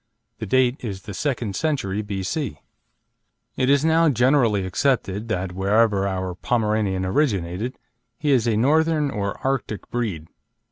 [0.39, 2.59] The date is the second century, B.C.
[3.55, 7.77] It is now generally accepted that, wherever our Pomeranian originated,
[8.17, 10.25] he is a Northern or Arctic breed.